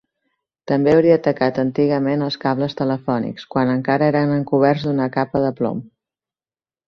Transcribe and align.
També 0.69 0.93
hauria 0.93 1.17
atacat 1.19 1.59
antigament 1.63 2.27
els 2.27 2.37
cables 2.45 2.73
telefònics, 2.79 3.45
quan 3.55 3.73
encara 3.73 4.07
eren 4.13 4.33
encoberts 4.37 4.87
d'una 4.87 5.09
capa 5.19 5.43
de 5.47 5.55
plom. 5.61 5.85